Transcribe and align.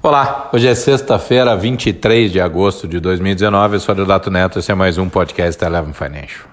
Olá, 0.00 0.48
hoje 0.52 0.68
é 0.68 0.76
sexta-feira, 0.76 1.56
23 1.56 2.30
de 2.30 2.40
agosto 2.40 2.86
de 2.86 3.00
2019. 3.00 3.74
Eu 3.74 3.80
sou 3.80 3.96
o 3.96 4.06
Dato 4.06 4.30
Neto, 4.30 4.60
esse 4.60 4.70
é 4.70 4.74
mais 4.74 4.96
um 4.96 5.08
podcast 5.08 5.60
da 5.60 5.66
Eleven 5.66 5.92
Financial. 5.92 6.46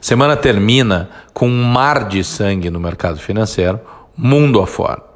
Semana 0.00 0.36
termina 0.36 1.08
com 1.32 1.46
um 1.46 1.62
mar 1.62 2.08
de 2.08 2.24
sangue 2.24 2.68
no 2.68 2.80
mercado 2.80 3.18
financeiro, 3.20 3.80
mundo 4.16 4.60
afora. 4.60 5.11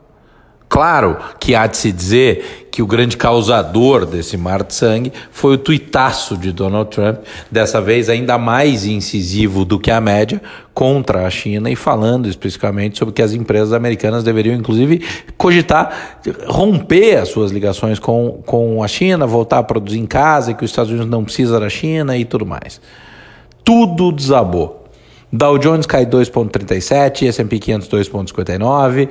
Claro 0.68 1.16
que 1.38 1.54
há 1.54 1.66
de 1.66 1.76
se 1.76 1.92
dizer 1.92 2.67
que 2.71 2.82
o 2.82 2.87
grande 2.87 3.17
causador 3.17 4.04
desse 4.04 4.37
mar 4.37 4.62
de 4.62 4.74
sangue 4.74 5.12
foi 5.31 5.54
o 5.54 5.58
tuitaço 5.58 6.37
de 6.37 6.53
Donald 6.53 6.90
Trump, 6.90 7.21
dessa 7.50 7.81
vez 7.81 8.10
ainda 8.10 8.37
mais 8.37 8.85
incisivo 8.85 9.64
do 9.64 9.78
que 9.78 9.90
a 9.90 10.00
média, 10.00 10.42
contra 10.74 11.26
a 11.26 11.31
China 11.31 11.71
e 11.71 11.76
falando 11.76 12.28
especificamente 12.28 12.99
sobre 12.99 13.14
que 13.14 13.22
as 13.22 13.32
empresas 13.32 13.72
americanas 13.72 14.22
deveriam, 14.22 14.54
inclusive, 14.54 15.03
cogitar 15.38 16.20
romper 16.46 17.16
as 17.16 17.28
suas 17.28 17.51
ligações 17.51 17.98
com, 17.98 18.42
com 18.44 18.83
a 18.83 18.88
China, 18.88 19.27
voltar 19.27 19.60
a 19.60 19.62
produzir 19.62 20.00
em 20.00 20.06
casa, 20.06 20.50
e 20.50 20.55
que 20.55 20.64
os 20.64 20.70
Estados 20.70 20.91
Unidos 20.91 21.08
não 21.08 21.24
precisa 21.24 21.58
da 21.58 21.70
China 21.70 22.14
e 22.16 22.27
tudo 22.27 22.44
mais. 22.44 22.80
Tudo 23.64 24.12
desabou. 24.12 24.84
Dow 25.33 25.58
Jones 25.58 25.86
cai 25.86 26.06
2,37, 26.06 27.27
S&P 27.27 27.58
500 27.58 27.88
2,59, 27.88 29.08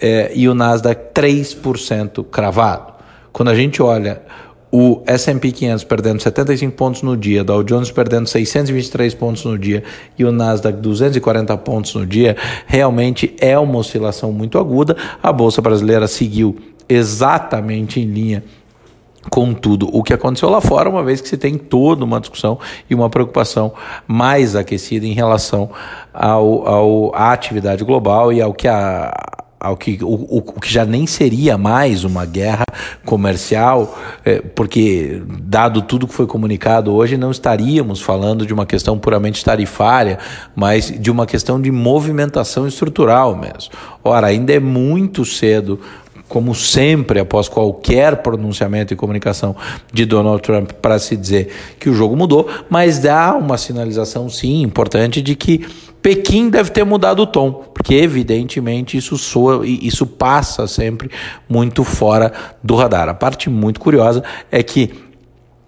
é, 0.00 0.32
e 0.34 0.48
o 0.48 0.54
Nasdaq 0.54 1.12
3% 1.14 2.24
cravado. 2.24 2.94
Quando 3.32 3.48
a 3.48 3.54
gente 3.54 3.82
olha 3.82 4.22
o 4.70 5.02
S&P 5.06 5.52
500 5.52 5.84
perdendo 5.84 6.20
75 6.20 6.74
pontos 6.74 7.02
no 7.02 7.16
dia, 7.16 7.44
Dow 7.44 7.62
Jones 7.62 7.90
perdendo 7.90 8.26
623 8.26 9.14
pontos 9.14 9.44
no 9.44 9.58
dia 9.58 9.82
e 10.18 10.24
o 10.24 10.32
Nasdaq 10.32 10.78
240 10.78 11.56
pontos 11.58 11.94
no 11.94 12.04
dia, 12.04 12.36
realmente 12.66 13.34
é 13.40 13.58
uma 13.58 13.78
oscilação 13.78 14.32
muito 14.32 14.58
aguda. 14.58 14.96
A 15.22 15.32
bolsa 15.32 15.62
brasileira 15.62 16.06
seguiu 16.08 16.56
exatamente 16.88 18.00
em 18.00 18.04
linha 18.04 18.44
com 19.30 19.52
tudo 19.52 19.88
o 19.92 20.02
que 20.02 20.12
aconteceu 20.12 20.48
lá 20.48 20.60
fora, 20.60 20.88
uma 20.88 21.02
vez 21.02 21.20
que 21.20 21.28
se 21.28 21.36
tem 21.36 21.58
toda 21.58 22.04
uma 22.04 22.20
discussão 22.20 22.58
e 22.88 22.94
uma 22.94 23.10
preocupação 23.10 23.72
mais 24.06 24.54
aquecida 24.54 25.06
em 25.06 25.12
relação 25.12 25.70
ao, 26.12 26.66
ao, 26.66 27.14
à 27.14 27.32
atividade 27.32 27.84
global 27.84 28.32
e 28.32 28.40
ao 28.40 28.54
que 28.54 28.68
a, 28.68 29.12
ao 29.58 29.76
que, 29.76 29.98
o, 30.02 30.38
o, 30.38 30.42
que 30.42 30.72
já 30.72 30.84
nem 30.84 31.06
seria 31.06 31.56
mais 31.56 32.04
uma 32.04 32.24
guerra 32.24 32.64
comercial, 33.04 33.98
é, 34.24 34.40
porque, 34.40 35.22
dado 35.40 35.82
tudo 35.82 36.06
que 36.06 36.14
foi 36.14 36.26
comunicado 36.26 36.92
hoje, 36.92 37.16
não 37.16 37.30
estaríamos 37.30 38.00
falando 38.00 38.46
de 38.46 38.52
uma 38.52 38.66
questão 38.66 38.98
puramente 38.98 39.44
tarifária, 39.44 40.18
mas 40.54 40.90
de 40.90 41.10
uma 41.10 41.26
questão 41.26 41.60
de 41.60 41.70
movimentação 41.70 42.66
estrutural 42.66 43.34
mesmo. 43.34 43.72
Ora, 44.04 44.28
ainda 44.28 44.52
é 44.52 44.60
muito 44.60 45.24
cedo 45.24 45.80
como 46.28 46.54
sempre, 46.54 47.20
após 47.20 47.48
qualquer 47.48 48.16
pronunciamento 48.16 48.92
e 48.92 48.96
comunicação 48.96 49.54
de 49.92 50.04
Donald 50.04 50.42
Trump 50.42 50.72
para 50.72 50.98
se 50.98 51.16
dizer 51.16 51.52
que 51.78 51.88
o 51.88 51.94
jogo 51.94 52.16
mudou, 52.16 52.48
mas 52.68 52.98
dá 52.98 53.34
uma 53.34 53.56
sinalização, 53.56 54.28
sim, 54.28 54.62
importante 54.62 55.22
de 55.22 55.36
que 55.36 55.66
Pequim 56.06 56.48
deve 56.48 56.70
ter 56.70 56.84
mudado 56.84 57.22
o 57.22 57.26
tom, 57.26 57.50
porque 57.74 57.94
evidentemente 57.94 58.96
isso 58.96 59.18
soa, 59.18 59.66
isso 59.66 60.06
passa 60.06 60.64
sempre 60.68 61.10
muito 61.48 61.82
fora 61.82 62.32
do 62.62 62.76
radar. 62.76 63.08
A 63.08 63.14
parte 63.14 63.50
muito 63.50 63.80
curiosa 63.80 64.22
é 64.48 64.62
que 64.62 65.05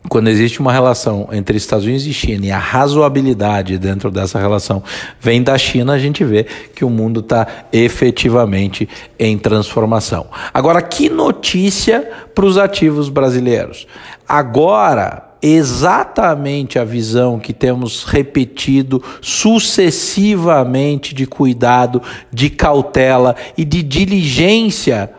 quando 0.09 0.29
existe 0.29 0.61
uma 0.61 0.73
relação 0.73 1.29
entre 1.33 1.57
Estados 1.57 1.85
Unidos 1.85 2.07
e 2.07 2.13
China 2.13 2.47
e 2.47 2.51
a 2.51 2.59
razoabilidade 2.59 3.79
dentro 3.79 4.11
dessa 4.11 4.39
relação 4.39 4.83
vem 5.21 5.43
da 5.43 5.59
China, 5.59 5.93
a 5.93 5.99
gente 5.99 6.25
vê 6.25 6.45
que 6.75 6.85
o 6.85 6.91
mundo 6.91 7.21
está 7.21 7.47
efetivamente 7.73 8.89
em 9.19 9.37
transformação. 9.37 10.27
Agora, 10.53 10.81
que 10.81 11.09
notícia 11.11 12.09
para 12.35 12.47
os 12.47 12.57
ativos 12.57 13.09
brasileiros? 13.09 13.87
Agora, 14.27 15.29
exatamente 15.43 16.79
a 16.79 16.85
visão 16.85 17.39
que 17.39 17.53
temos 17.53 18.05
repetido 18.05 19.03
sucessivamente 19.21 21.15
de 21.15 21.27
cuidado, 21.27 22.03
de 22.33 22.51
cautela 22.51 23.37
e 23.57 23.65
de 23.65 23.83
diligência, 23.83 25.11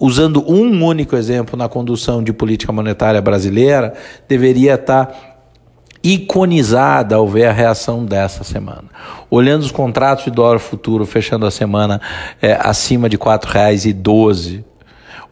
usando 0.00 0.42
um 0.50 0.82
único 0.82 1.14
exemplo 1.14 1.58
na 1.58 1.68
condução 1.68 2.24
de 2.24 2.32
política 2.32 2.72
monetária 2.72 3.20
brasileira, 3.20 3.92
deveria 4.26 4.74
estar 4.74 5.36
iconizada 6.02 7.16
ao 7.16 7.28
ver 7.28 7.44
a 7.44 7.52
reação 7.52 8.06
dessa 8.06 8.42
semana. 8.42 8.84
Olhando 9.30 9.60
os 9.60 9.70
contratos 9.70 10.24
de 10.24 10.30
dólar 10.30 10.58
futuro 10.58 11.04
fechando 11.04 11.44
a 11.44 11.50
semana 11.50 12.00
é, 12.40 12.58
acima 12.58 13.06
de 13.06 13.16
R$ 13.16 13.22
4,12 13.22 14.64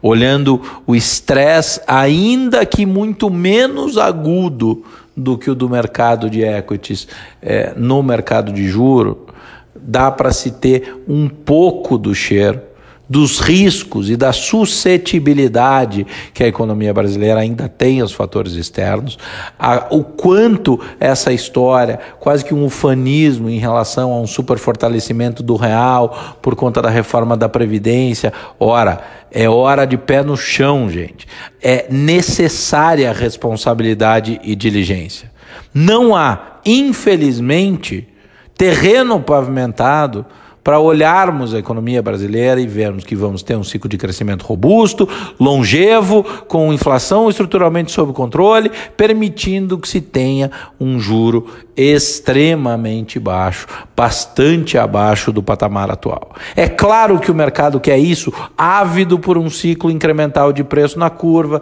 olhando 0.01 0.61
o 0.87 0.95
estresse, 0.95 1.81
ainda 1.85 2.65
que 2.65 2.85
muito 2.85 3.29
menos 3.29 3.97
agudo 3.97 4.85
do 5.15 5.37
que 5.37 5.51
o 5.51 5.55
do 5.55 5.69
mercado 5.69 6.29
de 6.29 6.41
equities 6.41 7.05
é, 7.41 7.73
no 7.75 8.01
mercado 8.01 8.53
de 8.53 8.65
juro, 8.65 9.27
dá 9.75 10.09
para 10.09 10.31
se 10.31 10.51
ter 10.51 11.03
um 11.05 11.27
pouco 11.27 11.97
do 11.97 12.15
cheiro 12.15 12.61
dos 13.09 13.39
riscos 13.39 14.09
e 14.09 14.15
da 14.15 14.31
suscetibilidade 14.31 16.05
que 16.31 16.43
a 16.43 16.47
economia 16.47 16.93
brasileira 16.93 17.39
ainda 17.39 17.67
tem 17.67 18.01
aos 18.01 18.11
fatores 18.11 18.53
externos, 18.53 19.17
a, 19.57 19.87
o 19.89 20.03
quanto 20.03 20.79
essa 20.99 21.33
história, 21.33 21.99
quase 22.19 22.45
que 22.45 22.53
um 22.53 22.65
ufanismo 22.65 23.49
em 23.49 23.57
relação 23.57 24.13
a 24.13 24.21
um 24.21 24.27
superfortalecimento 24.27 25.41
do 25.41 25.55
real 25.55 26.37
por 26.41 26.55
conta 26.55 26.81
da 26.81 26.89
reforma 26.89 27.35
da 27.35 27.49
Previdência, 27.49 28.31
ora, 28.59 29.01
é 29.31 29.49
hora 29.49 29.85
de 29.85 29.97
pé 29.97 30.21
no 30.21 30.37
chão, 30.37 30.89
gente. 30.89 31.27
É 31.61 31.87
necessária 31.89 33.11
responsabilidade 33.11 34.39
e 34.43 34.55
diligência. 34.55 35.31
Não 35.73 36.15
há, 36.15 36.59
infelizmente, 36.65 38.07
terreno 38.55 39.19
pavimentado 39.19 40.25
para 40.63 40.79
olharmos 40.79 41.53
a 41.53 41.59
economia 41.59 42.01
brasileira 42.01 42.59
e 42.59 42.67
vermos 42.67 43.03
que 43.03 43.15
vamos 43.15 43.41
ter 43.41 43.55
um 43.55 43.63
ciclo 43.63 43.89
de 43.89 43.97
crescimento 43.97 44.45
robusto, 44.45 45.07
longevo, 45.39 46.23
com 46.47 46.73
inflação 46.73 47.29
estruturalmente 47.29 47.91
sob 47.91 48.13
controle, 48.13 48.71
permitindo 48.95 49.77
que 49.77 49.87
se 49.87 50.01
tenha 50.01 50.51
um 50.79 50.99
juro 50.99 51.47
extremamente 51.75 53.19
baixo, 53.19 53.65
bastante 53.95 54.77
abaixo 54.77 55.31
do 55.31 55.41
patamar 55.41 55.89
atual. 55.89 56.35
É 56.53 56.67
claro 56.67 57.19
que 57.19 57.31
o 57.31 57.35
mercado 57.35 57.79
quer 57.79 57.97
isso, 57.97 58.33
ávido 58.57 59.17
por 59.17 59.37
um 59.37 59.49
ciclo 59.49 59.89
incremental 59.89 60.51
de 60.51 60.61
preço 60.61 60.99
na 60.99 61.09
curva, 61.09 61.61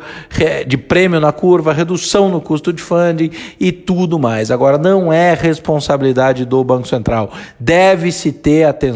de 0.65 0.75
prêmio 0.75 1.19
na 1.19 1.31
curva, 1.31 1.71
redução 1.71 2.29
no 2.29 2.41
custo 2.41 2.73
de 2.73 2.81
funding 2.81 3.29
e 3.59 3.71
tudo 3.71 4.17
mais. 4.17 4.49
Agora, 4.49 4.79
não 4.79 5.13
é 5.13 5.35
responsabilidade 5.35 6.45
do 6.45 6.63
Banco 6.63 6.87
Central. 6.87 7.31
Deve-se 7.59 8.31
ter 8.31 8.63
atenção 8.63 8.86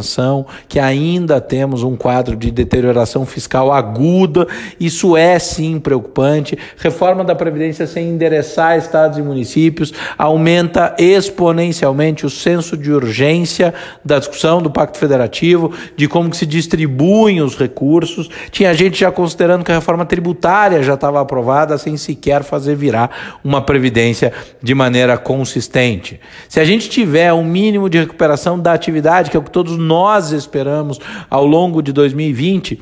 que 0.68 0.80
ainda 0.80 1.42
temos 1.42 1.84
um 1.84 1.96
quadro 1.96 2.36
de 2.36 2.52
deterioração 2.52 3.26
fiscal 3.26 3.72
aguda, 3.72 4.48
isso 4.80 5.18
é 5.18 5.38
sim 5.40 5.80
preocupante. 5.80 6.58
Reforma 6.78 7.24
da 7.24 7.36
Previdência 7.36 7.86
sem 7.88 8.10
endereçar 8.10 8.78
estados 8.78 9.18
e 9.18 9.22
municípios 9.22 9.94
aumenta 10.18 10.96
exponencialmente 10.98 12.26
o 12.26 12.30
senso 12.30 12.78
de 12.78 12.92
urgência 12.92 13.74
da 14.04 14.20
discussão 14.20 14.62
do 14.62 14.70
Pacto 14.72 14.98
Federativo, 14.98 15.74
de 15.96 16.08
como 16.08 16.30
que 16.30 16.38
se 16.38 16.46
distribuem 16.46 17.42
os 17.42 17.58
recursos. 17.58 18.30
Tinha 18.52 18.74
gente 18.74 19.00
já 19.00 19.12
considerando 19.12 19.64
que 19.64 19.72
a 19.72 19.76
reforma 19.76 20.06
tributária 20.06 20.84
já 20.84 20.94
estava 20.94 21.22
aprovada 21.22 21.78
sem 21.78 21.98
sequer 21.98 22.44
fazer 22.44 22.76
virar 22.76 23.40
uma 23.44 23.62
previdência 23.62 24.34
de 24.62 24.74
maneira 24.74 25.18
consistente. 25.18 26.20
Se 26.48 26.60
a 26.60 26.66
gente 26.66 26.90
tiver 26.90 27.34
um 27.34 27.44
mínimo 27.44 27.90
de 27.90 28.00
recuperação 28.00 28.60
da 28.60 28.74
atividade, 28.74 29.30
que 29.30 29.38
é 29.38 29.40
o 29.40 29.44
que 29.44 29.52
todos 29.52 29.78
nós 29.82 30.32
esperamos 30.32 31.00
ao 31.30 31.46
longo 31.46 31.82
de 31.82 31.92
2020, 31.92 32.80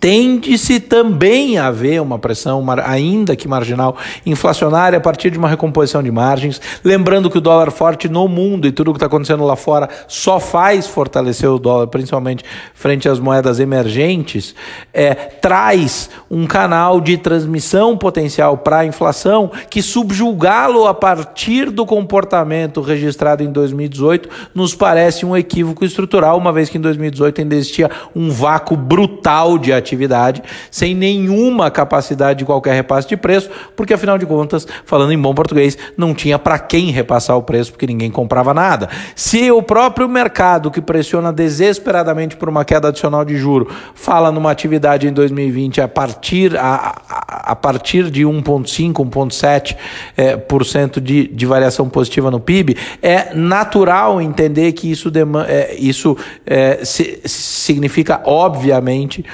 Tende-se 0.00 0.80
também 0.80 1.58
a 1.58 1.66
haver 1.66 2.00
uma 2.00 2.18
pressão, 2.18 2.64
ainda 2.84 3.36
que 3.36 3.46
marginal, 3.46 3.96
inflacionária 4.24 4.96
a 4.96 5.00
partir 5.00 5.30
de 5.30 5.36
uma 5.36 5.48
recomposição 5.48 6.02
de 6.02 6.10
margens. 6.10 6.58
Lembrando 6.82 7.28
que 7.28 7.36
o 7.36 7.40
dólar 7.40 7.70
forte 7.70 8.08
no 8.08 8.26
mundo 8.26 8.66
e 8.66 8.72
tudo 8.72 8.88
o 8.88 8.94
que 8.94 8.96
está 8.96 9.06
acontecendo 9.06 9.44
lá 9.44 9.56
fora 9.56 9.90
só 10.08 10.40
faz 10.40 10.86
fortalecer 10.86 11.50
o 11.50 11.58
dólar, 11.58 11.88
principalmente 11.88 12.42
frente 12.72 13.10
às 13.10 13.20
moedas 13.20 13.60
emergentes, 13.60 14.54
é, 14.92 15.14
traz 15.14 16.08
um 16.30 16.46
canal 16.46 16.98
de 16.98 17.18
transmissão 17.18 17.96
potencial 17.96 18.56
para 18.56 18.78
a 18.78 18.86
inflação 18.86 19.50
que 19.68 19.82
subjugá-lo 19.82 20.86
a 20.86 20.94
partir 20.94 21.70
do 21.70 21.84
comportamento 21.84 22.80
registrado 22.80 23.42
em 23.42 23.52
2018 23.52 24.30
nos 24.54 24.74
parece 24.74 25.26
um 25.26 25.36
equívoco 25.36 25.84
estrutural, 25.84 26.38
uma 26.38 26.52
vez 26.52 26.70
que 26.70 26.78
em 26.78 26.80
2018 26.80 27.42
ainda 27.42 27.54
existia 27.54 27.90
um 28.16 28.30
vácuo 28.30 28.76
brutal 28.76 29.58
de 29.58 29.73
atividade, 29.76 30.42
sem 30.70 30.94
nenhuma 30.94 31.70
capacidade 31.70 32.40
de 32.40 32.44
qualquer 32.44 32.74
repasse 32.74 33.08
de 33.08 33.16
preço, 33.16 33.50
porque 33.76 33.94
afinal 33.94 34.18
de 34.18 34.26
contas, 34.26 34.66
falando 34.84 35.12
em 35.12 35.18
bom 35.18 35.34
português, 35.34 35.76
não 35.96 36.14
tinha 36.14 36.38
para 36.38 36.58
quem 36.58 36.90
repassar 36.90 37.36
o 37.36 37.42
preço, 37.42 37.72
porque 37.72 37.86
ninguém 37.86 38.10
comprava 38.10 38.52
nada. 38.52 38.88
Se 39.14 39.50
o 39.50 39.62
próprio 39.62 40.08
mercado, 40.08 40.70
que 40.70 40.80
pressiona 40.80 41.32
desesperadamente 41.32 42.36
por 42.36 42.48
uma 42.48 42.64
queda 42.64 42.88
adicional 42.88 43.24
de 43.24 43.36
juro, 43.36 43.68
fala 43.94 44.30
numa 44.30 44.50
atividade 44.50 45.06
em 45.06 45.12
2020 45.12 45.80
a 45.80 45.88
partir, 45.88 46.56
a, 46.56 46.94
a, 47.08 47.52
a 47.52 47.56
partir 47.56 48.10
de 48.10 48.22
1,5, 48.22 48.92
1,7% 48.92 49.76
é, 50.16 50.36
por 50.36 50.64
cento 50.64 51.00
de, 51.00 51.28
de 51.28 51.46
variação 51.46 51.88
positiva 51.88 52.30
no 52.30 52.40
PIB, 52.40 52.76
é 53.02 53.34
natural 53.34 54.20
entender 54.20 54.72
que 54.72 54.90
isso, 54.90 55.10
é, 55.46 55.74
isso 55.78 56.16
é, 56.46 56.80
significa, 56.84 58.20
obviamente, 58.24 59.24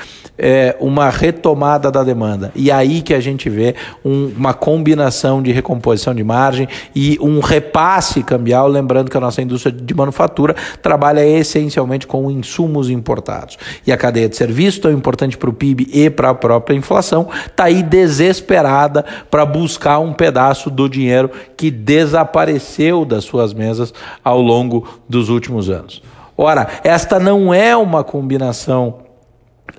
é, 0.40 0.75
uma 0.81 1.10
retomada 1.10 1.90
da 1.90 2.02
demanda. 2.02 2.50
E 2.56 2.72
aí 2.72 3.02
que 3.02 3.12
a 3.12 3.20
gente 3.20 3.50
vê 3.50 3.75
um, 4.02 4.32
uma 4.37 4.54
combinação 4.54 5.42
de 5.42 5.52
recomposição 5.52 6.14
de 6.14 6.25
margem 6.25 6.66
e 6.96 7.19
um 7.20 7.40
repasse 7.40 8.22
cambial, 8.22 8.66
lembrando 8.66 9.10
que 9.10 9.16
a 9.16 9.20
nossa 9.20 9.42
indústria 9.42 9.70
de 9.70 9.94
manufatura 9.94 10.56
trabalha 10.81 11.25
essencialmente 11.25 12.06
com 12.06 12.31
insumos 12.31 12.88
importados. 12.88 13.58
E 13.87 13.92
a 13.92 13.96
cadeia 13.98 14.28
de 14.28 14.37
serviço, 14.37 14.81
tão 14.81 14.90
importante 14.90 15.37
para 15.37 15.50
o 15.50 15.52
PIB 15.52 15.88
e 15.92 16.08
para 16.08 16.31
a 16.31 16.34
própria 16.34 16.75
inflação, 16.75 17.28
está 17.46 17.64
aí 17.64 17.82
desesperada 17.82 19.04
para 19.31 19.44
buscar 19.44 19.98
um 19.98 20.14
pedaço 20.14 20.70
do 20.70 20.88
dinheiro 20.88 21.31
que 21.56 21.70
desapareceu 21.70 23.04
das 23.04 23.25
suas 23.25 23.52
mesas 23.52 23.93
ao 24.25 24.40
longo 24.40 24.88
dos 25.06 25.28
últimos 25.28 25.69
anos. 25.69 26.02
Ora, 26.36 26.66
esta 26.82 27.20
não 27.20 27.52
é 27.52 27.76
uma 27.76 28.02
combinação 28.02 29.09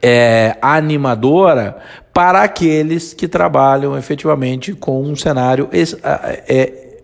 é, 0.01 0.57
animadora 0.61 1.77
para 2.13 2.43
aqueles 2.43 3.13
que 3.13 3.27
trabalham 3.27 3.97
efetivamente 3.97 4.73
com 4.73 5.01
um 5.01 5.15
cenário 5.15 5.69
ex, 5.71 5.97
é, 6.03 6.99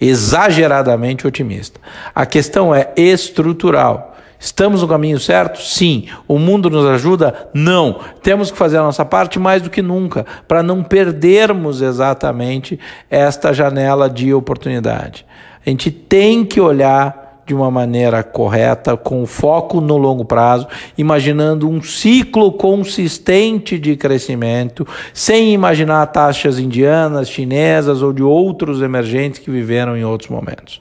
exageradamente 0.00 1.26
otimista. 1.26 1.80
A 2.14 2.26
questão 2.26 2.74
é 2.74 2.92
estrutural. 2.96 4.14
Estamos 4.38 4.82
no 4.82 4.88
caminho 4.88 5.18
certo? 5.18 5.62
Sim. 5.62 6.06
O 6.28 6.38
mundo 6.38 6.68
nos 6.68 6.84
ajuda? 6.84 7.48
Não. 7.54 8.00
Temos 8.22 8.50
que 8.50 8.58
fazer 8.58 8.76
a 8.76 8.82
nossa 8.82 9.04
parte 9.04 9.38
mais 9.38 9.62
do 9.62 9.70
que 9.70 9.80
nunca 9.80 10.26
para 10.46 10.62
não 10.62 10.82
perdermos 10.82 11.80
exatamente 11.80 12.78
esta 13.08 13.54
janela 13.54 14.10
de 14.10 14.34
oportunidade. 14.34 15.24
A 15.64 15.70
gente 15.70 15.90
tem 15.90 16.44
que 16.44 16.60
olhar 16.60 17.23
de 17.46 17.54
uma 17.54 17.70
maneira 17.70 18.22
correta, 18.22 18.96
com 18.96 19.26
foco 19.26 19.80
no 19.80 19.96
longo 19.96 20.24
prazo, 20.24 20.66
imaginando 20.96 21.68
um 21.68 21.82
ciclo 21.82 22.52
consistente 22.52 23.78
de 23.78 23.96
crescimento, 23.96 24.86
sem 25.12 25.52
imaginar 25.52 26.06
taxas 26.06 26.58
indianas, 26.58 27.28
chinesas 27.28 28.02
ou 28.02 28.12
de 28.12 28.22
outros 28.22 28.80
emergentes 28.80 29.40
que 29.40 29.50
viveram 29.50 29.96
em 29.96 30.04
outros 30.04 30.30
momentos. 30.30 30.80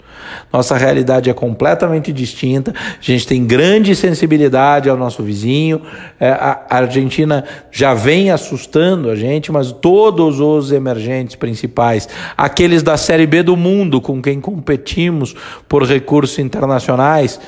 Nossa 0.52 0.78
realidade 0.78 1.30
é 1.30 1.34
completamente 1.34 2.14
distinta, 2.14 2.74
a 2.76 3.02
gente 3.02 3.28
tem 3.28 3.46
grande 3.46 3.96
sensibilidade 3.96 4.90
ao 4.90 4.96
nosso 4.96 5.24
vizinho, 5.24 5.82
é, 6.20 6.30
a 6.30 6.66
Argentina 6.70 7.44
já 7.72 7.94
vem 7.94 8.30
assustando 8.32 9.10
a 9.10 9.16
gente, 9.16 9.52
mas 9.52 9.72
todos 9.72 10.40
os 10.40 10.72
emergentes 10.72 11.36
principais, 11.36 12.08
aqueles 12.38 12.84
da 12.84 12.96
Série 12.96 13.28
B 13.28 13.44
do 13.44 13.58
mundo 13.58 14.00
com 14.00 14.22
quem 14.22 14.40
competimos 14.40 15.36
por 15.68 15.84
recursos 15.84 16.36
internacionais, 16.56 17.40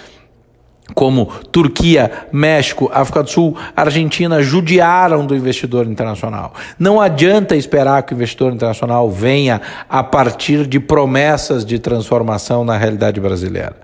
como 0.94 1.25
Turquia, 1.52 2.12
México, 2.31 2.92
África 2.94 3.24
do 3.24 3.30
Sul, 3.30 3.57
Argentina, 3.75 4.42
judiaram 4.44 5.25
do 5.25 5.36
investidor 5.36 5.88
internacional. 5.88 6.54
Não 6.78 7.02
adianta 7.02 7.56
esperar 7.56 8.04
que 8.04 8.13
o 8.13 8.16
investidor 8.16 8.54
internacional 8.54 9.10
venha 9.10 9.62
a 9.90 10.04
partir 10.04 10.68
de 10.68 10.80
promessas 10.80 11.66
de 11.66 11.80
transformação 11.80 12.63
na 12.63 12.78
realidade 12.78 13.19
brasileira. 13.19 13.78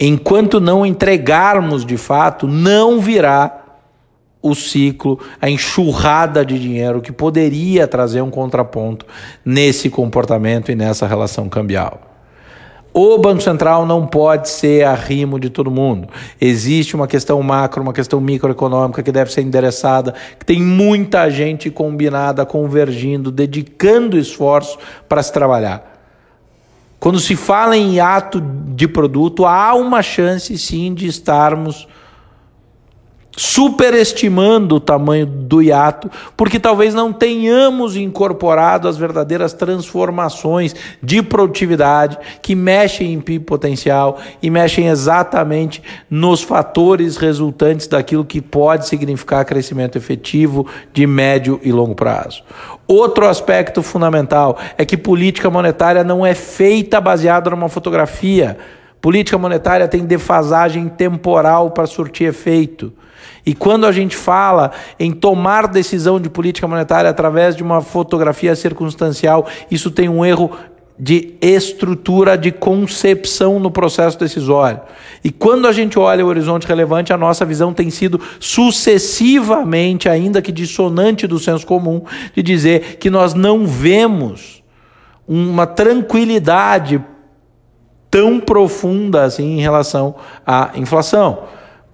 Enquanto 0.00 0.60
não 0.60 0.86
entregarmos 0.86 1.84
de 1.84 1.98
fato, 1.98 2.48
não 2.48 2.98
virá 2.98 3.58
o 4.40 4.54
ciclo, 4.54 5.20
a 5.40 5.48
enxurrada 5.48 6.44
de 6.44 6.58
dinheiro 6.58 7.00
que 7.00 7.12
poderia 7.12 7.86
trazer 7.86 8.22
um 8.22 8.30
contraponto 8.30 9.06
nesse 9.44 9.88
comportamento 9.88 10.72
e 10.72 10.74
nessa 10.74 11.06
relação 11.06 11.48
cambial. 11.48 12.11
O 12.94 13.16
Banco 13.16 13.40
Central 13.40 13.86
não 13.86 14.06
pode 14.06 14.50
ser 14.50 14.84
arrimo 14.84 15.40
de 15.40 15.48
todo 15.48 15.70
mundo. 15.70 16.08
Existe 16.38 16.94
uma 16.94 17.06
questão 17.06 17.42
macro, 17.42 17.82
uma 17.82 17.92
questão 17.92 18.20
microeconômica 18.20 19.02
que 19.02 19.10
deve 19.10 19.32
ser 19.32 19.40
endereçada, 19.40 20.14
que 20.38 20.44
tem 20.44 20.60
muita 20.60 21.30
gente 21.30 21.70
combinada, 21.70 22.44
convergindo, 22.44 23.30
dedicando 23.30 24.18
esforço 24.18 24.78
para 25.08 25.22
se 25.22 25.32
trabalhar. 25.32 25.90
Quando 27.00 27.18
se 27.18 27.34
fala 27.34 27.76
em 27.76 27.98
ato 27.98 28.40
de 28.40 28.86
produto, 28.86 29.46
há 29.46 29.74
uma 29.74 30.02
chance 30.02 30.56
sim 30.58 30.92
de 30.92 31.06
estarmos 31.06 31.88
superestimando 33.36 34.76
o 34.76 34.80
tamanho 34.80 35.26
do 35.26 35.62
hiato, 35.62 36.10
porque 36.36 36.58
talvez 36.58 36.92
não 36.94 37.12
tenhamos 37.12 37.96
incorporado 37.96 38.86
as 38.86 38.96
verdadeiras 38.96 39.52
transformações 39.52 40.74
de 41.02 41.22
produtividade 41.22 42.18
que 42.42 42.54
mexem 42.54 43.12
em 43.12 43.20
PIB 43.20 43.44
potencial 43.44 44.18
e 44.42 44.50
mexem 44.50 44.88
exatamente 44.88 45.82
nos 46.10 46.42
fatores 46.42 47.16
resultantes 47.16 47.86
daquilo 47.86 48.24
que 48.24 48.40
pode 48.40 48.86
significar 48.86 49.44
crescimento 49.44 49.96
efetivo 49.96 50.66
de 50.92 51.06
médio 51.06 51.58
e 51.62 51.72
longo 51.72 51.94
prazo. 51.94 52.42
Outro 52.86 53.26
aspecto 53.26 53.82
fundamental 53.82 54.58
é 54.76 54.84
que 54.84 54.96
política 54.96 55.48
monetária 55.48 56.04
não 56.04 56.26
é 56.26 56.34
feita 56.34 57.00
baseada 57.00 57.48
numa 57.48 57.68
fotografia. 57.68 58.58
Política 59.02 59.36
monetária 59.36 59.88
tem 59.88 60.04
defasagem 60.04 60.88
temporal 60.88 61.72
para 61.72 61.86
surtir 61.86 62.28
efeito. 62.28 62.92
E 63.44 63.52
quando 63.52 63.84
a 63.84 63.90
gente 63.90 64.16
fala 64.16 64.70
em 64.96 65.10
tomar 65.10 65.66
decisão 65.66 66.20
de 66.20 66.30
política 66.30 66.68
monetária 66.68 67.10
através 67.10 67.56
de 67.56 67.64
uma 67.64 67.82
fotografia 67.82 68.54
circunstancial, 68.54 69.44
isso 69.68 69.90
tem 69.90 70.08
um 70.08 70.24
erro 70.24 70.52
de 70.96 71.34
estrutura 71.42 72.38
de 72.38 72.52
concepção 72.52 73.58
no 73.58 73.72
processo 73.72 74.16
decisório. 74.16 74.80
E 75.24 75.32
quando 75.32 75.66
a 75.66 75.72
gente 75.72 75.98
olha 75.98 76.24
o 76.24 76.28
horizonte 76.28 76.64
relevante, 76.68 77.12
a 77.12 77.18
nossa 77.18 77.44
visão 77.44 77.74
tem 77.74 77.90
sido 77.90 78.20
sucessivamente, 78.38 80.08
ainda 80.08 80.40
que 80.40 80.52
dissonante 80.52 81.26
do 81.26 81.40
senso 81.40 81.66
comum, 81.66 82.02
de 82.36 82.40
dizer 82.40 82.98
que 83.00 83.10
nós 83.10 83.34
não 83.34 83.66
vemos 83.66 84.62
uma 85.26 85.66
tranquilidade 85.66 87.02
tão 88.12 88.38
profunda 88.38 89.24
assim 89.24 89.56
em 89.56 89.60
relação 89.62 90.14
à 90.46 90.72
inflação. 90.74 91.44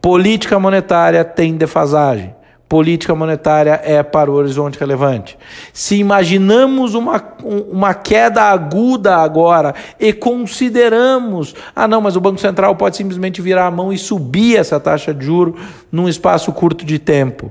Política 0.03 0.59
monetária 0.59 1.25
tem 1.25 1.55
defasagem. 1.55 2.35
Política 2.69 3.15
monetária 3.15 3.81
é 3.85 4.03
para 4.03 4.29
o 4.29 4.35
horizonte 4.35 4.79
relevante. 4.79 5.39
Se 5.73 5.97
imaginamos 5.97 6.95
uma, 6.95 7.23
uma 7.71 7.95
queda 7.95 8.43
aguda 8.43 9.17
agora 9.17 9.75
e 9.99 10.13
consideramos, 10.13 11.55
ah, 11.75 11.87
não, 11.87 12.01
mas 12.01 12.17
o 12.17 12.21
Banco 12.21 12.41
Central 12.41 12.75
pode 12.75 12.97
simplesmente 12.97 13.41
virar 13.41 13.67
a 13.67 13.71
mão 13.71 13.93
e 13.93 13.97
subir 13.97 14.57
essa 14.57 14.81
taxa 14.81 15.15
de 15.15 15.25
juro 15.25 15.55
num 15.91 16.09
espaço 16.09 16.53
curto 16.53 16.85
de 16.85 16.99
tempo. 16.99 17.51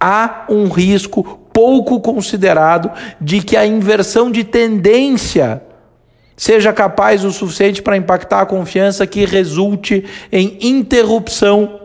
Há 0.00 0.44
um 0.48 0.68
risco 0.68 1.40
pouco 1.52 2.00
considerado 2.00 2.90
de 3.20 3.42
que 3.42 3.56
a 3.56 3.66
inversão 3.66 4.30
de 4.30 4.44
tendência 4.44 5.60
seja 6.36 6.72
capaz 6.72 7.24
o 7.24 7.32
suficiente 7.32 7.80
para 7.80 7.96
impactar 7.96 8.42
a 8.42 8.46
confiança 8.46 9.06
que 9.06 9.24
resulte 9.24 10.04
em 10.30 10.58
interrupção 10.60 11.80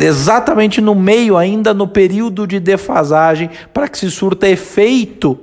exatamente 0.00 0.80
no 0.80 0.94
meio 0.94 1.36
ainda 1.36 1.74
no 1.74 1.86
período 1.86 2.46
de 2.46 2.58
defasagem 2.58 3.50
para 3.74 3.86
que 3.86 3.98
se 3.98 4.10
surta 4.10 4.48
efeito 4.48 5.38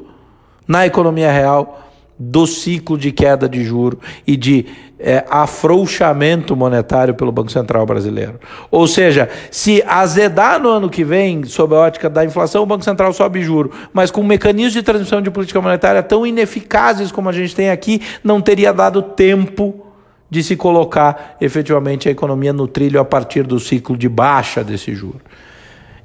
na 0.68 0.86
economia 0.86 1.32
real 1.32 1.85
do 2.18 2.48
ciclo 2.48 2.98
de 2.98 3.12
queda 3.12 3.48
de 3.48 3.64
juro 3.64 4.00
e 4.26 4.38
de 4.38 4.66
é, 4.98 5.26
afrouxamento 5.30 6.56
monetário 6.56 7.14
pelo 7.14 7.32
Banco 7.32 7.52
Central 7.52 7.86
brasileiro. 7.86 8.40
Ou 8.72 8.88
seja, 8.88 9.30
se 9.52 9.84
azedar 9.86 10.62
no 10.62 10.70
ano 10.70 10.90
que 10.90 11.04
vem, 11.04 11.44
sob 11.44 11.76
a 11.76 11.80
ótica 11.80 12.10
da 12.10 12.24
inflação, 12.24 12.64
o 12.64 12.66
Banco 12.66 12.84
Central 12.84 13.12
sobe 13.12 13.42
juro, 13.42 13.72
mas 13.92 14.10
com 14.10 14.24
mecanismos 14.24 14.74
de 14.74 14.84
transmissão 14.84 15.22
de 15.22 15.30
política 15.30 15.62
monetária 15.62 16.02
tão 16.02 16.26
ineficazes 16.26 17.12
como 17.12 17.28
a 17.28 17.34
gente 17.34 17.54
tem 17.54 17.70
aqui, 17.70 18.02
não 18.24 18.42
teria 18.42 18.72
dado 18.72 19.02
tempo 19.02 19.86
de 20.30 20.42
se 20.42 20.56
colocar 20.56 21.36
efetivamente 21.40 22.08
a 22.08 22.12
economia 22.12 22.54
no 22.54 22.68
trilho 22.68 23.00
a 23.00 23.06
partir 23.06 23.44
do 23.44 23.60
ciclo 23.60 23.98
de 23.98 24.10
baixa 24.10 24.64
desse 24.64 24.96
juro. 24.96 25.22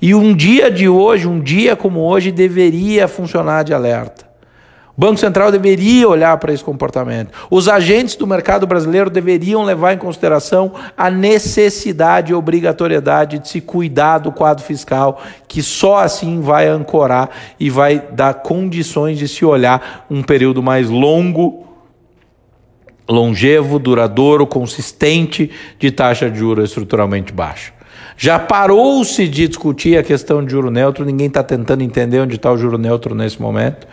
E 0.02 0.14
um 0.14 0.34
dia 0.34 0.70
de 0.70 0.88
hoje, 0.88 1.28
um 1.28 1.40
dia 1.40 1.76
como 1.76 2.00
hoje, 2.00 2.32
deveria 2.32 3.06
funcionar 3.06 3.62
de 3.62 3.74
alerta. 3.74 4.29
Banco 5.00 5.18
Central 5.18 5.50
deveria 5.50 6.06
olhar 6.06 6.36
para 6.36 6.52
esse 6.52 6.62
comportamento. 6.62 7.32
Os 7.50 7.70
agentes 7.70 8.16
do 8.16 8.26
mercado 8.26 8.66
brasileiro 8.66 9.08
deveriam 9.08 9.64
levar 9.64 9.94
em 9.94 9.96
consideração 9.96 10.74
a 10.94 11.10
necessidade 11.10 12.32
e 12.32 12.34
obrigatoriedade 12.34 13.38
de 13.38 13.48
se 13.48 13.62
cuidar 13.62 14.18
do 14.18 14.30
quadro 14.30 14.62
fiscal, 14.62 15.22
que 15.48 15.62
só 15.62 16.00
assim 16.00 16.42
vai 16.42 16.68
ancorar 16.68 17.30
e 17.58 17.70
vai 17.70 17.98
dar 18.12 18.34
condições 18.42 19.16
de 19.16 19.26
se 19.26 19.42
olhar 19.42 20.04
um 20.10 20.22
período 20.22 20.62
mais 20.62 20.90
longo, 20.90 21.66
longevo, 23.08 23.78
duradouro, 23.78 24.46
consistente 24.46 25.50
de 25.78 25.90
taxa 25.90 26.30
de 26.30 26.38
juros 26.38 26.68
estruturalmente 26.68 27.32
baixa. 27.32 27.79
Já 28.16 28.38
parou-se 28.38 29.26
de 29.28 29.48
discutir 29.48 29.98
a 29.98 30.02
questão 30.02 30.44
de 30.44 30.50
juro 30.50 30.70
neutro, 30.70 31.04
ninguém 31.04 31.26
está 31.26 31.42
tentando 31.42 31.82
entender 31.82 32.20
onde 32.20 32.36
está 32.36 32.52
o 32.52 32.58
juro 32.58 32.76
neutro 32.76 33.14
nesse 33.14 33.40
momento, 33.40 33.86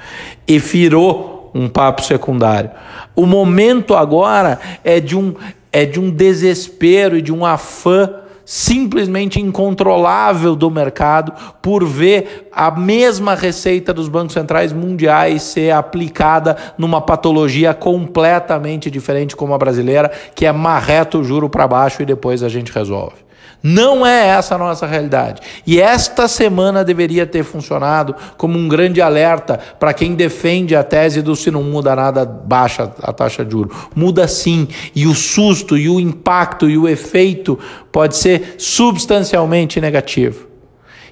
e 0.48 0.60
virou 0.60 1.52
um 1.54 1.68
papo 1.68 2.04
secundário. 2.04 2.70
O 3.16 3.26
momento 3.26 3.96
agora 3.96 4.60
é 4.84 5.00
de 5.00 5.16
um, 5.16 5.34
é 5.72 5.86
de 5.86 6.00
um 6.00 6.10
desespero 6.10 7.18
e 7.18 7.22
de 7.22 7.34
um 7.34 7.46
afã 7.46 8.10
simplesmente 8.48 9.42
incontrolável 9.42 10.56
do 10.56 10.72
mercado 10.72 11.34
por 11.62 11.86
ver 11.86 12.48
a 12.50 12.72
mesma 12.72 13.36
receita 13.36 13.94
dos 13.94 14.08
bancos 14.08 14.34
centrais 14.34 14.72
mundiais 14.72 15.42
ser 15.42 15.72
aplicada 15.72 16.56
numa 16.78 17.02
patologia 17.02 17.74
completamente 17.74 18.90
diferente 18.90 19.36
como 19.36 19.54
a 19.54 19.58
brasileira, 19.58 20.10
que 20.34 20.46
é 20.46 20.52
marreta 20.54 21.18
o 21.18 21.24
juro 21.26 21.50
para 21.50 21.68
baixo 21.68 22.02
e 22.02 22.06
depois 22.06 22.42
a 22.42 22.48
gente 22.48 22.72
resolve. 22.72 23.27
Não 23.62 24.06
é 24.06 24.28
essa 24.28 24.56
a 24.56 24.58
nossa 24.58 24.86
realidade. 24.86 25.42
E 25.66 25.82
esta 25.82 26.28
semana 26.28 26.84
deveria 26.84 27.26
ter 27.26 27.44
funcionado 27.44 28.16
como 28.38 28.58
um 28.58 28.68
grande 28.68 29.02
alerta 29.02 29.60
para 29.80 29.94
quem 29.94 30.14
defende 30.14 30.76
a 30.76 30.84
tese 30.84 31.22
do 31.22 31.36
se 31.36 31.50
não 31.50 31.64
muda 31.64 31.96
nada, 31.96 32.24
baixa 32.24 32.92
a 33.02 33.12
taxa 33.12 33.44
de 33.44 33.52
juros. 33.52 33.76
Muda 33.96 34.28
sim. 34.28 34.68
E 34.96 35.08
o 35.08 35.16
susto, 35.16 35.78
e 35.78 35.90
o 35.90 36.00
impacto, 36.00 36.70
e 36.70 36.78
o 36.78 36.88
efeito 36.88 37.58
pode 37.92 38.16
ser 38.16 38.56
substancialmente 38.58 39.82
negativo. 39.82 40.48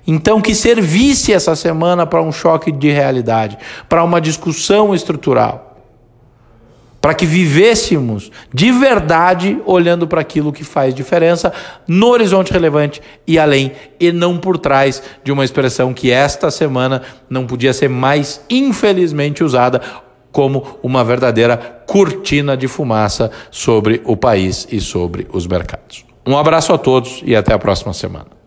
Então, 0.08 0.40
que 0.40 0.54
servisse 0.54 1.34
essa 1.34 1.56
semana 1.56 2.06
para 2.06 2.22
um 2.22 2.32
choque 2.32 2.72
de 2.72 2.92
realidade, 2.92 3.58
para 3.90 4.04
uma 4.04 4.22
discussão 4.22 4.94
estrutural 4.94 5.65
para 7.06 7.14
que 7.14 7.28
vivêssemos 7.28 8.32
de 8.52 8.72
verdade 8.72 9.62
olhando 9.64 10.08
para 10.08 10.22
aquilo 10.22 10.52
que 10.52 10.64
faz 10.64 10.92
diferença 10.92 11.54
no 11.88 12.08
horizonte 12.08 12.52
relevante 12.52 13.00
e 13.28 13.38
além, 13.38 13.74
e 14.00 14.12
não 14.12 14.40
por 14.40 14.58
trás 14.58 15.04
de 15.24 15.32
uma 15.32 15.46
expressão 15.46 15.94
que 15.94 16.10
esta 16.10 16.50
semana 16.50 17.04
não 17.30 17.46
podia 17.46 17.74
ser 17.74 17.90
mais 17.90 18.42
infelizmente 18.50 19.44
usada 19.44 19.80
como 20.32 20.80
uma 20.82 21.04
verdadeira 21.04 21.84
cortina 21.86 22.58
de 22.58 22.68
fumaça 22.68 23.30
sobre 23.52 24.02
o 24.04 24.18
país 24.18 24.68
e 24.72 24.82
sobre 24.82 25.28
os 25.32 25.46
mercados. 25.46 26.04
Um 26.26 26.36
abraço 26.36 26.74
a 26.74 26.78
todos 26.80 27.22
e 27.24 27.36
até 27.36 27.54
a 27.54 27.60
próxima 27.60 27.94
semana. 27.94 28.45